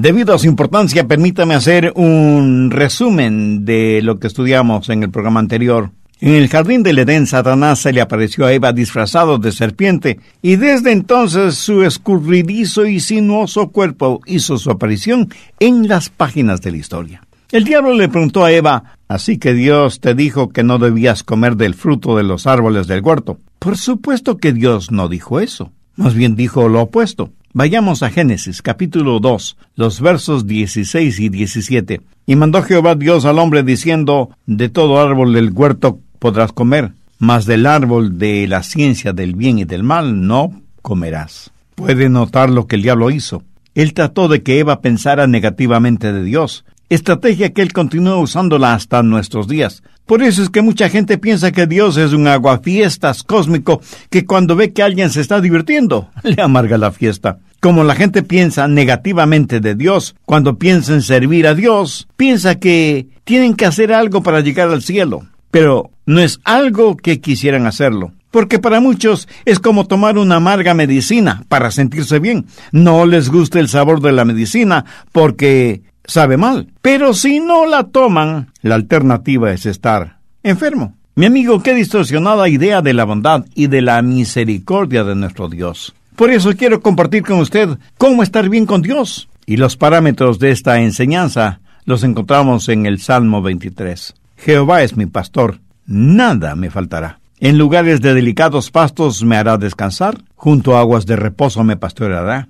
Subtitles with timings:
[0.00, 5.40] Debido a su importancia, permítame hacer un resumen de lo que estudiamos en el programa
[5.40, 5.90] anterior.
[6.22, 10.56] En el jardín del Edén, Satanás se le apareció a Eva disfrazado de serpiente, y
[10.56, 15.28] desde entonces su escurridizo y sinuoso cuerpo hizo su aparición
[15.58, 17.22] en las páginas de la historia.
[17.50, 21.56] El diablo le preguntó a Eva, Así que Dios te dijo que no debías comer
[21.56, 23.36] del fruto de los árboles del huerto.
[23.58, 25.72] Por supuesto que Dios no dijo eso.
[25.96, 27.32] Más bien dijo lo opuesto.
[27.52, 32.00] Vayamos a Génesis capítulo 2, los versos 16 y 17.
[32.24, 37.46] Y mandó Jehová Dios al hombre diciendo, De todo árbol del huerto podrás comer, mas
[37.46, 41.50] del árbol de la ciencia del bien y del mal no comerás.
[41.74, 43.42] Puede notar lo que el diablo hizo.
[43.74, 49.02] Él trató de que Eva pensara negativamente de Dios, estrategia que él continúa usándola hasta
[49.02, 49.82] nuestros días.
[50.04, 53.80] Por eso es que mucha gente piensa que Dios es un aguafiestas cósmico
[54.10, 57.38] que cuando ve que alguien se está divirtiendo, le amarga la fiesta.
[57.60, 63.08] Como la gente piensa negativamente de Dios, cuando piensa en servir a Dios, piensa que
[63.24, 68.12] tienen que hacer algo para llegar al cielo pero no es algo que quisieran hacerlo.
[68.30, 72.46] Porque para muchos es como tomar una amarga medicina para sentirse bien.
[72.70, 76.68] No les gusta el sabor de la medicina porque sabe mal.
[76.82, 80.94] Pero si no la toman, la alternativa es estar enfermo.
[81.14, 85.94] Mi amigo, qué distorsionada idea de la bondad y de la misericordia de nuestro Dios.
[86.16, 89.28] Por eso quiero compartir con usted cómo estar bien con Dios.
[89.46, 94.14] Y los parámetros de esta enseñanza los encontramos en el Salmo 23.
[94.36, 97.18] Jehová es mi pastor, nada me faltará.
[97.40, 102.49] En lugares de delicados pastos me hará descansar, junto a aguas de reposo me pastoreará.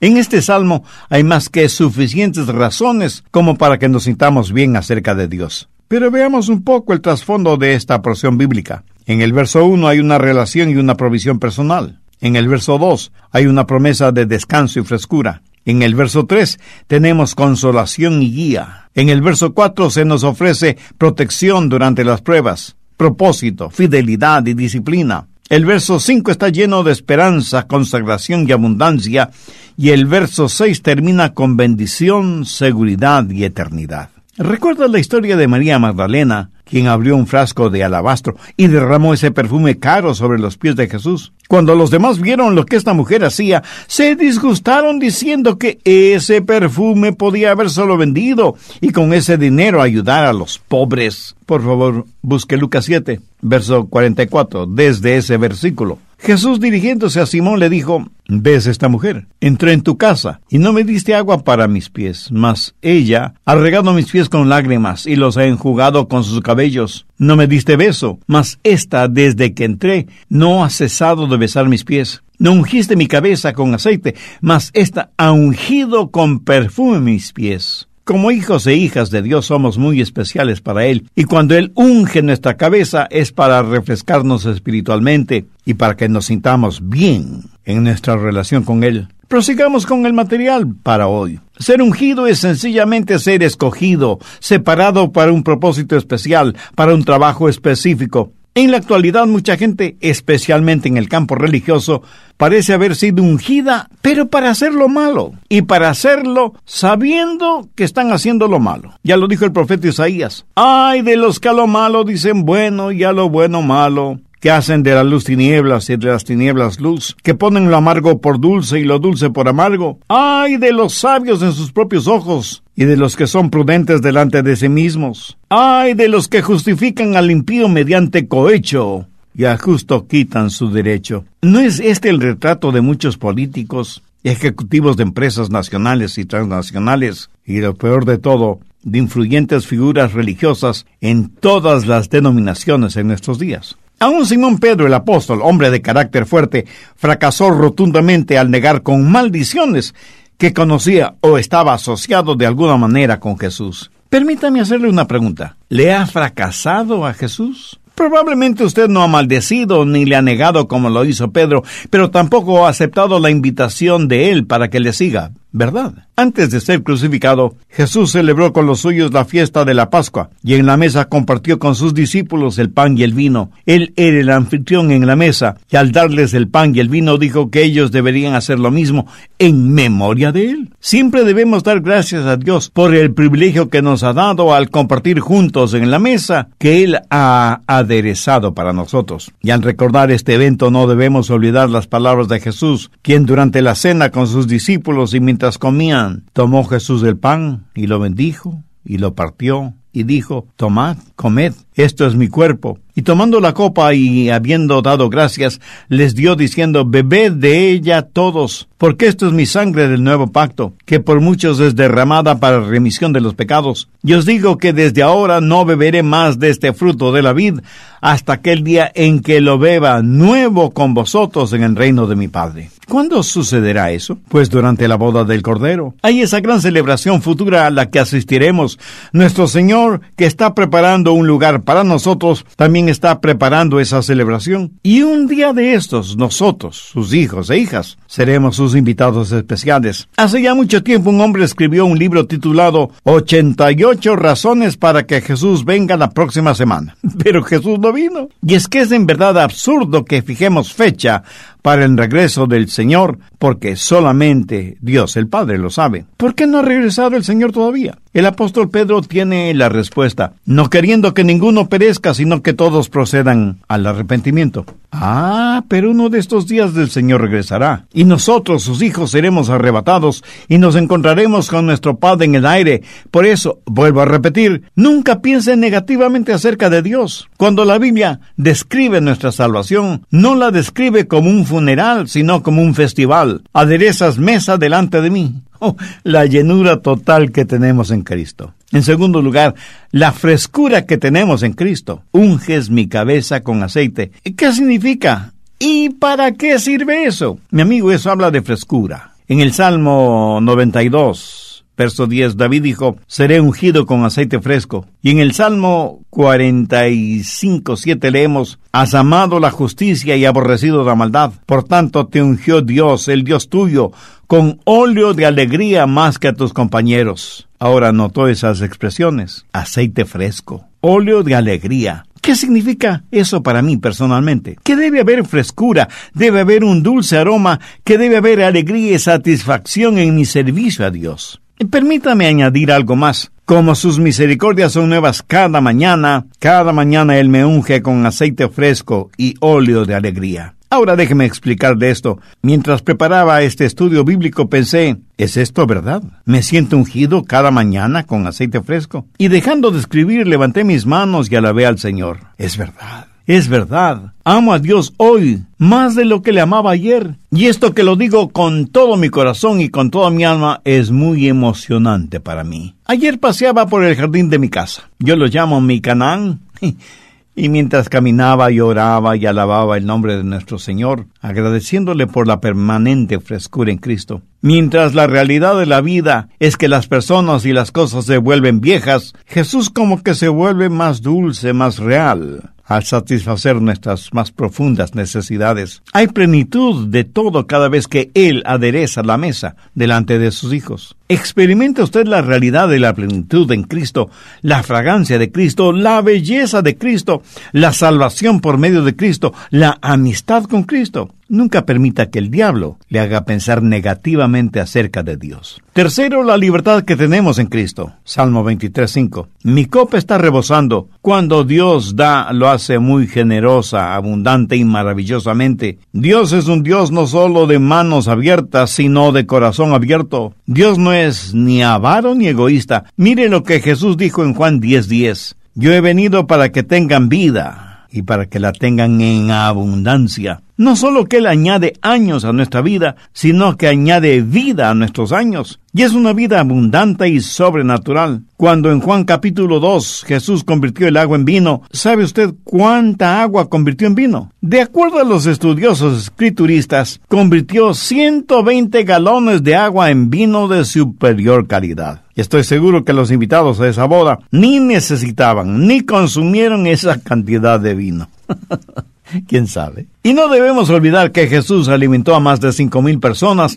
[0.00, 5.14] En este salmo hay más que suficientes razones como para que nos sintamos bien acerca
[5.14, 5.68] de Dios.
[5.88, 8.84] Pero veamos un poco el trasfondo de esta porción bíblica.
[9.06, 12.00] En el verso 1 hay una relación y una provisión personal.
[12.20, 15.42] En el verso 2 hay una promesa de descanso y frescura.
[15.64, 18.90] En el verso 3 tenemos consolación y guía.
[18.94, 25.28] En el verso 4 se nos ofrece protección durante las pruebas, propósito, fidelidad y disciplina.
[25.48, 29.30] El verso 5 está lleno de esperanza, consagración y abundancia,
[29.76, 34.10] y el verso 6 termina con bendición, seguridad y eternidad.
[34.36, 39.30] ¿Recuerdas la historia de María Magdalena, quien abrió un frasco de alabastro y derramó ese
[39.30, 41.32] perfume caro sobre los pies de Jesús?
[41.48, 47.12] Cuando los demás vieron lo que esta mujer hacía, se disgustaron diciendo que ese perfume
[47.12, 51.36] podía haber solo vendido y con ese dinero ayudar a los pobres.
[51.46, 55.98] Por favor, busque Lucas 7, verso 44, desde ese versículo.
[56.18, 59.28] Jesús dirigiéndose a Simón le dijo, ¿ves esta mujer?
[59.40, 63.54] Entré en tu casa y no me diste agua para mis pies, mas ella ha
[63.54, 67.06] regado mis pies con lágrimas y los ha enjugado con sus cabellos.
[67.18, 71.84] No me diste beso, mas esta desde que entré no ha cesado de besar mis
[71.84, 72.22] pies.
[72.38, 77.85] No ungiste mi cabeza con aceite, mas esta ha ungido con perfume mis pies.
[78.06, 82.22] Como hijos e hijas de Dios somos muy especiales para Él, y cuando Él unge
[82.22, 88.62] nuestra cabeza es para refrescarnos espiritualmente y para que nos sintamos bien en nuestra relación
[88.62, 89.08] con Él.
[89.26, 91.40] Prosigamos con el material para hoy.
[91.58, 98.30] Ser ungido es sencillamente ser escogido, separado para un propósito especial, para un trabajo específico.
[98.56, 102.02] En la actualidad mucha gente, especialmente en el campo religioso,
[102.38, 108.12] parece haber sido ungida, pero para hacer lo malo, y para hacerlo sabiendo que están
[108.12, 108.94] haciendo lo malo.
[109.02, 110.46] Ya lo dijo el profeta Isaías.
[110.54, 114.52] Ay de los que a lo malo dicen bueno y a lo bueno malo que
[114.52, 118.38] hacen de la luz tinieblas y de las tinieblas luz, que ponen lo amargo por
[118.38, 119.98] dulce y lo dulce por amargo.
[120.06, 122.62] ¡Ay de los sabios en sus propios ojos!
[122.76, 125.36] y de los que son prudentes delante de sí mismos.
[125.48, 129.08] ¡Ay de los que justifican al impío mediante cohecho!
[129.34, 131.24] y a justo quitan su derecho.
[131.42, 137.58] ¿No es este el retrato de muchos políticos, ejecutivos de empresas nacionales y transnacionales, y
[137.58, 143.76] lo peor de todo, de influyentes figuras religiosas en todas las denominaciones en nuestros días?
[143.98, 146.66] Aún Simón Pedro el apóstol, hombre de carácter fuerte,
[146.96, 149.94] fracasó rotundamente al negar con maldiciones
[150.36, 153.90] que conocía o estaba asociado de alguna manera con Jesús.
[154.10, 155.56] Permítame hacerle una pregunta.
[155.68, 157.80] ¿Le ha fracasado a Jesús?
[157.94, 162.66] Probablemente usted no ha maldecido ni le ha negado como lo hizo Pedro, pero tampoco
[162.66, 166.05] ha aceptado la invitación de él para que le siga, ¿verdad?
[166.18, 170.54] Antes de ser crucificado, Jesús celebró con los suyos la fiesta de la Pascua y
[170.54, 173.50] en la mesa compartió con sus discípulos el pan y el vino.
[173.66, 177.18] Él era el anfitrión en la mesa y al darles el pan y el vino
[177.18, 179.06] dijo que ellos deberían hacer lo mismo
[179.38, 180.70] en memoria de Él.
[180.80, 185.20] Siempre debemos dar gracias a Dios por el privilegio que nos ha dado al compartir
[185.20, 189.32] juntos en la mesa que Él ha aderezado para nosotros.
[189.42, 193.74] Y al recordar este evento no debemos olvidar las palabras de Jesús, quien durante la
[193.74, 198.98] cena con sus discípulos y mientras comían, tomó Jesús el pan y lo bendijo y
[198.98, 202.78] lo partió y dijo, Tomad, comed, esto es mi cuerpo.
[202.94, 208.68] Y tomando la copa y habiendo dado gracias, les dio diciendo, Bebed de ella todos,
[208.78, 213.12] porque esto es mi sangre del nuevo pacto, que por muchos es derramada para remisión
[213.12, 213.90] de los pecados.
[214.02, 217.60] Y os digo que desde ahora no beberé más de este fruto de la vid,
[218.00, 222.28] hasta aquel día en que lo beba nuevo con vosotros en el reino de mi
[222.28, 222.70] Padre.
[222.88, 224.16] ¿Cuándo sucederá eso?
[224.28, 225.96] Pues durante la boda del Cordero.
[226.02, 228.78] Hay esa gran celebración futura a la que asistiremos.
[229.12, 234.72] Nuestro Señor, que está preparando un lugar para nosotros, también está preparando esa celebración.
[234.82, 240.08] Y un día de estos, nosotros, sus hijos e hijas, seremos sus invitados especiales.
[240.16, 245.66] Hace ya mucho tiempo un hombre escribió un libro titulado 88 razones para que Jesús
[245.66, 246.96] venga la próxima semana.
[247.22, 248.28] Pero Jesús no vino.
[248.46, 251.24] Y es que es en verdad absurdo que fijemos fecha
[251.66, 256.04] para el regreso del Señor, porque solamente Dios el Padre lo sabe.
[256.16, 257.98] ¿Por qué no ha regresado el Señor todavía?
[258.12, 263.58] El apóstol Pedro tiene la respuesta, no queriendo que ninguno perezca, sino que todos procedan
[263.66, 264.64] al arrepentimiento.
[264.98, 270.24] Ah, pero uno de estos días del Señor regresará, y nosotros, sus hijos, seremos arrebatados,
[270.48, 272.82] y nos encontraremos con nuestro Padre en el aire.
[273.10, 277.28] Por eso, vuelvo a repetir, nunca piensen negativamente acerca de Dios.
[277.36, 282.74] Cuando la Biblia describe nuestra salvación, no la describe como un funeral, sino como un
[282.74, 283.42] festival.
[283.52, 285.34] Aderezas mesa delante de mí.
[285.58, 288.54] Oh, la llenura total que tenemos en Cristo.
[288.72, 289.54] En segundo lugar,
[289.90, 292.02] la frescura que tenemos en Cristo.
[292.12, 294.10] Unges mi cabeza con aceite.
[294.36, 295.32] ¿Qué significa?
[295.58, 297.38] ¿Y para qué sirve eso?
[297.50, 299.12] Mi amigo, eso habla de frescura.
[299.28, 304.86] En el Salmo 92, Verso 10, David dijo, seré ungido con aceite fresco.
[305.02, 311.32] Y en el Salmo 45, 7 leemos, has amado la justicia y aborrecido la maldad.
[311.44, 313.92] Por tanto te ungió Dios, el Dios tuyo,
[314.26, 317.48] con óleo de alegría más que a tus compañeros.
[317.58, 319.46] Ahora notó esas expresiones.
[319.52, 322.04] Aceite fresco, óleo de alegría.
[322.20, 324.58] ¿Qué significa eso para mí personalmente?
[324.64, 329.98] Que debe haber frescura, debe haber un dulce aroma, que debe haber alegría y satisfacción
[329.98, 331.40] en mi servicio a Dios.
[331.70, 333.30] Permítame añadir algo más.
[333.44, 339.10] Como sus misericordias son nuevas cada mañana, cada mañana Él me unge con aceite fresco
[339.16, 340.55] y óleo de alegría.
[340.68, 342.18] Ahora déjeme explicar de esto.
[342.42, 346.02] Mientras preparaba este estudio bíblico pensé, ¿es esto verdad?
[346.24, 349.06] Me siento ungido cada mañana con aceite fresco.
[349.18, 352.18] Y dejando de escribir levanté mis manos y alabé al Señor.
[352.36, 353.06] Es verdad.
[353.26, 357.16] Es verdad, amo a Dios hoy más de lo que le amaba ayer.
[357.32, 360.92] Y esto que lo digo con todo mi corazón y con toda mi alma es
[360.92, 362.76] muy emocionante para mí.
[362.84, 364.90] Ayer paseaba por el jardín de mi casa.
[365.00, 366.38] Yo lo llamo mi Canaán.
[367.38, 372.40] Y mientras caminaba y oraba y alababa el nombre de nuestro Señor, agradeciéndole por la
[372.40, 374.22] permanente frescura en Cristo.
[374.40, 378.62] Mientras la realidad de la vida es que las personas y las cosas se vuelven
[378.62, 384.94] viejas, Jesús como que se vuelve más dulce, más real al satisfacer nuestras más profundas
[384.94, 385.82] necesidades.
[385.92, 390.96] Hay plenitud de todo cada vez que Él adereza la mesa delante de sus hijos.
[391.08, 394.10] Experimente usted la realidad de la plenitud en Cristo,
[394.42, 399.78] la fragancia de Cristo, la belleza de Cristo, la salvación por medio de Cristo, la
[399.80, 401.15] amistad con Cristo.
[401.28, 405.60] Nunca permita que el diablo le haga pensar negativamente acerca de Dios.
[405.72, 407.94] Tercero, la libertad que tenemos en Cristo.
[408.04, 409.26] Salmo 23.5.
[409.42, 410.88] Mi copa está rebosando.
[411.00, 415.78] Cuando Dios da, lo hace muy generosa, abundante y maravillosamente.
[415.92, 420.32] Dios es un Dios no solo de manos abiertas, sino de corazón abierto.
[420.46, 422.84] Dios no es ni avaro ni egoísta.
[422.96, 425.34] Mire lo que Jesús dijo en Juan 10:10.
[425.54, 430.42] Yo he venido para que tengan vida y para que la tengan en abundancia.
[430.58, 435.12] No solo que Él añade años a nuestra vida, sino que añade vida a nuestros
[435.12, 435.60] años.
[435.74, 438.22] Y es una vida abundante y sobrenatural.
[438.38, 443.50] Cuando en Juan capítulo 2 Jesús convirtió el agua en vino, ¿sabe usted cuánta agua
[443.50, 444.32] convirtió en vino?
[444.40, 451.46] De acuerdo a los estudiosos escrituristas, convirtió 120 galones de agua en vino de superior
[451.46, 452.00] calidad.
[452.14, 457.74] Estoy seguro que los invitados a esa boda ni necesitaban ni consumieron esa cantidad de
[457.74, 458.08] vino.
[459.28, 459.86] ¿Quién sabe?
[460.02, 463.56] Y no debemos olvidar que Jesús alimentó a más de cinco mil personas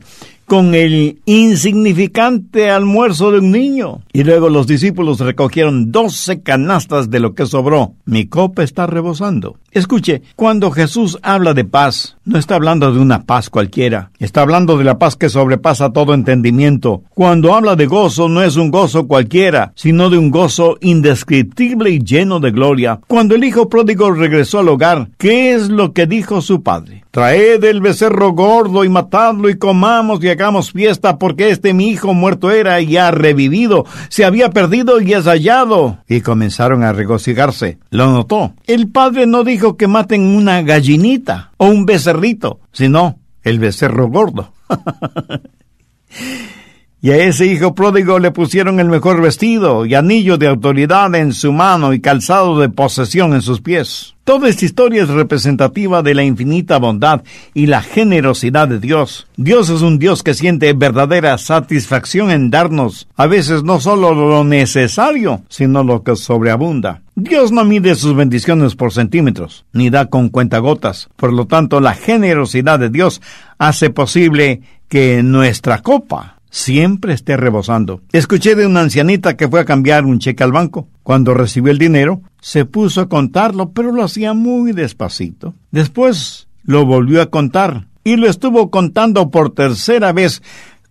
[0.50, 4.02] con el insignificante almuerzo de un niño.
[4.12, 7.94] Y luego los discípulos recogieron doce canastas de lo que sobró.
[8.06, 9.60] Mi copa está rebosando.
[9.72, 14.76] Escuche, cuando Jesús habla de paz, no está hablando de una paz cualquiera, está hablando
[14.78, 17.04] de la paz que sobrepasa todo entendimiento.
[17.14, 22.00] Cuando habla de gozo, no es un gozo cualquiera, sino de un gozo indescriptible y
[22.00, 23.00] lleno de gloria.
[23.06, 27.04] Cuando el hijo pródigo regresó al hogar, ¿qué es lo que dijo su padre?
[27.12, 32.14] Traed el becerro gordo y matadlo y comamos y hagamos fiesta porque este mi hijo
[32.14, 35.98] muerto era y ha revivido, se había perdido y es hallado.
[36.08, 37.80] Y comenzaron a regocijarse.
[37.90, 38.54] Lo notó.
[38.68, 44.54] El padre no dijo que maten una gallinita o un becerrito, sino el becerro gordo.
[47.02, 51.32] Y a ese hijo pródigo le pusieron el mejor vestido y anillo de autoridad en
[51.32, 54.16] su mano y calzado de posesión en sus pies.
[54.26, 59.28] Toda esta historia es representativa de la infinita bondad y la generosidad de Dios.
[59.38, 64.44] Dios es un Dios que siente verdadera satisfacción en darnos, a veces no solo lo
[64.44, 67.02] necesario, sino lo que sobreabunda.
[67.16, 71.08] Dios no mide sus bendiciones por centímetros, ni da con cuentagotas.
[71.16, 73.22] Por lo tanto, la generosidad de Dios
[73.58, 78.02] hace posible que nuestra copa siempre esté rebosando.
[78.12, 80.88] Escuché de una ancianita que fue a cambiar un cheque al banco.
[81.04, 85.54] Cuando recibió el dinero, se puso a contarlo, pero lo hacía muy despacito.
[85.72, 90.42] Después lo volvió a contar y lo estuvo contando por tercera vez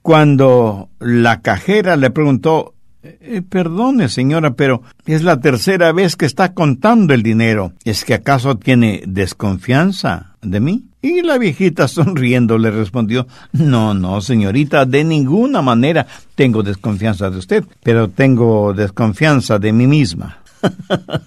[0.03, 6.53] cuando la cajera le preguntó eh, perdone, señora, pero es la tercera vez que está
[6.53, 7.73] contando el dinero.
[7.85, 10.88] ¿Es que acaso tiene desconfianza de mí?
[11.01, 17.39] Y la viejita sonriendo le respondió No, no, señorita, de ninguna manera tengo desconfianza de
[17.39, 20.39] usted, pero tengo desconfianza de mí misma.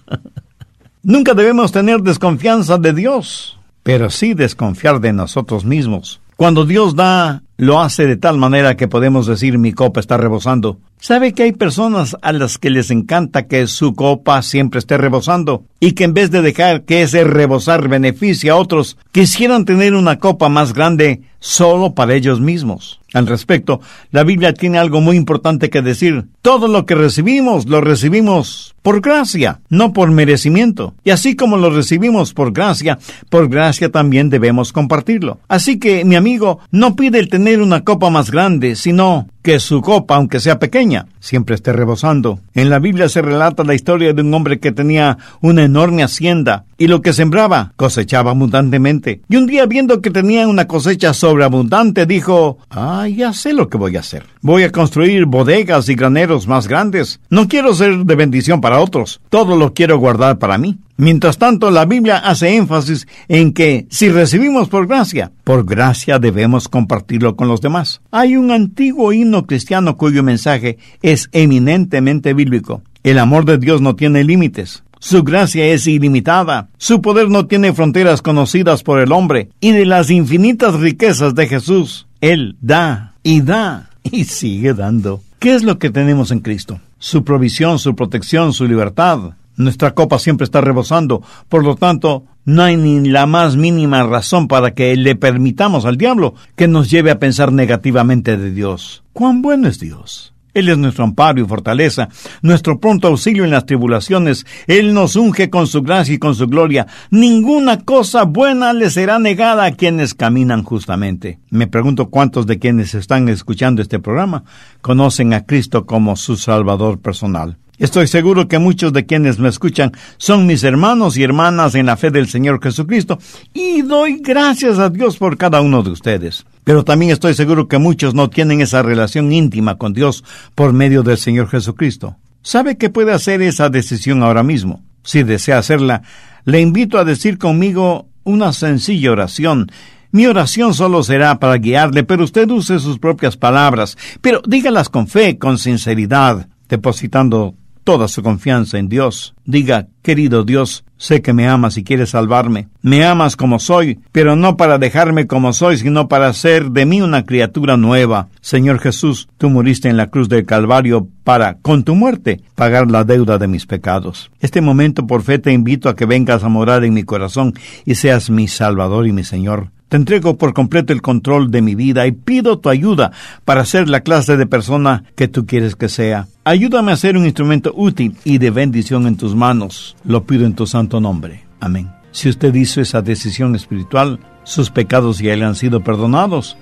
[1.03, 6.19] Nunca debemos tener desconfianza de Dios, pero sí desconfiar de nosotros mismos.
[6.35, 10.79] Cuando Dios da, lo hace de tal manera que podemos decir mi copa está rebosando.
[10.99, 15.63] ¿Sabe que hay personas a las que les encanta que su copa siempre esté rebosando?
[15.79, 20.17] Y que en vez de dejar que ese rebosar beneficie a otros, quisieran tener una
[20.17, 22.99] copa más grande solo para ellos mismos.
[23.13, 26.27] Al respecto, la Biblia tiene algo muy importante que decir.
[26.41, 30.93] Todo lo que recibimos lo recibimos por gracia, no por merecimiento.
[31.03, 32.99] Y así como lo recibimos por gracia,
[33.29, 35.39] por gracia también debemos compartirlo.
[35.49, 39.81] Así que, mi amigo, no pide el tener una copa más grande, sino que su
[39.81, 42.39] copa, aunque sea pequeña, siempre esté rebosando.
[42.53, 46.65] En la Biblia se relata la historia de un hombre que tenía una enorme hacienda
[46.77, 49.21] y lo que sembraba cosechaba abundantemente.
[49.29, 53.77] Y un día viendo que tenía una cosecha sobreabundante, dijo, ah, ya sé lo que
[53.77, 54.25] voy a hacer.
[54.41, 57.19] Voy a construir bodegas y graneros más grandes.
[57.29, 60.79] No quiero ser de bendición para otros, todo lo quiero guardar para mí.
[61.01, 66.67] Mientras tanto, la Biblia hace énfasis en que si recibimos por gracia, por gracia debemos
[66.67, 68.01] compartirlo con los demás.
[68.11, 69.11] Hay un antiguo
[69.45, 72.81] cristiano cuyo mensaje es eminentemente bíblico.
[73.03, 74.83] El amor de Dios no tiene límites.
[74.99, 79.85] Su gracia es ilimitada, su poder no tiene fronteras conocidas por el hombre, y de
[79.85, 85.23] las infinitas riquezas de Jesús, Él da y da y sigue dando.
[85.39, 86.79] ¿Qué es lo que tenemos en Cristo?
[86.99, 92.63] Su provisión, su protección, su libertad, nuestra copa siempre está rebosando, por lo tanto, no
[92.63, 97.11] hay ni la más mínima razón para que le permitamos al diablo que nos lleve
[97.11, 99.03] a pensar negativamente de Dios.
[99.13, 100.33] ¿Cuán bueno es Dios?
[100.53, 102.09] Él es nuestro amparo y fortaleza,
[102.41, 104.45] nuestro pronto auxilio en las tribulaciones.
[104.67, 106.87] Él nos unge con su gracia y con su gloria.
[107.09, 111.39] Ninguna cosa buena le será negada a quienes caminan justamente.
[111.49, 114.43] Me pregunto cuántos de quienes están escuchando este programa
[114.81, 117.57] conocen a Cristo como su Salvador personal.
[117.81, 121.97] Estoy seguro que muchos de quienes me escuchan son mis hermanos y hermanas en la
[121.97, 123.17] fe del Señor Jesucristo
[123.55, 126.45] y doy gracias a Dios por cada uno de ustedes.
[126.63, 130.23] Pero también estoy seguro que muchos no tienen esa relación íntima con Dios
[130.53, 132.17] por medio del Señor Jesucristo.
[132.43, 134.83] ¿Sabe que puede hacer esa decisión ahora mismo?
[135.01, 136.03] Si desea hacerla,
[136.45, 139.71] le invito a decir conmigo una sencilla oración.
[140.11, 145.07] Mi oración solo será para guiarle, pero usted use sus propias palabras, pero dígalas con
[145.07, 149.33] fe, con sinceridad, depositando toda su confianza en Dios.
[149.45, 152.67] Diga, querido Dios, sé que me amas y quieres salvarme.
[152.81, 157.01] Me amas como soy, pero no para dejarme como soy, sino para hacer de mí
[157.01, 158.29] una criatura nueva.
[158.41, 163.03] Señor Jesús, tú moriste en la cruz del Calvario para, con tu muerte, pagar la
[163.03, 164.31] deuda de mis pecados.
[164.39, 167.53] Este momento por fe te invito a que vengas a morar en mi corazón
[167.85, 169.71] y seas mi Salvador y mi Señor.
[169.91, 173.11] Te entrego por completo el control de mi vida y pido tu ayuda
[173.43, 176.29] para ser la clase de persona que tú quieres que sea.
[176.45, 179.97] Ayúdame a ser un instrumento útil y de bendición en tus manos.
[180.05, 181.43] Lo pido en tu santo nombre.
[181.59, 181.91] Amén.
[182.13, 186.55] Si usted hizo esa decisión espiritual, sus pecados ya le han sido perdonados